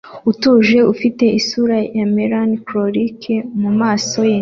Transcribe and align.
utuje 0.31 0.79
ufite 0.93 1.25
isura 1.39 1.77
ya 1.97 2.05
melancholike 2.17 3.33
mumaso 3.61 4.21
ye 4.31 4.39